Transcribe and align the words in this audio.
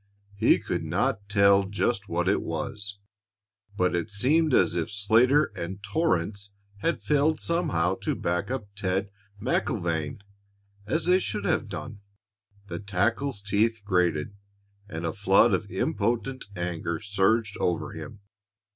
He 0.35 0.57
could 0.57 0.83
not 0.83 1.29
tell 1.29 1.65
just 1.67 2.09
what 2.09 2.27
it 2.27 2.41
was, 2.41 2.97
but 3.77 3.95
it 3.95 4.09
seemed 4.09 4.51
as 4.51 4.73
if 4.75 4.89
Slater 4.89 5.51
and 5.55 5.83
Torrance 5.83 6.55
had 6.77 7.03
failed 7.03 7.39
somehow 7.39 7.97
to 8.01 8.15
back 8.15 8.49
up 8.49 8.65
Ted 8.75 9.11
MacIlvaine 9.39 10.21
as 10.87 11.05
they 11.05 11.19
should 11.19 11.45
have 11.45 11.67
done. 11.67 12.01
The 12.65 12.79
tackle's 12.79 13.43
teeth 13.43 13.81
grated, 13.85 14.35
and 14.89 15.05
a 15.05 15.13
flood 15.13 15.53
of 15.53 15.69
impotent 15.69 16.45
anger 16.55 16.99
surged 16.99 17.55
over 17.59 17.91
him. 17.91 18.21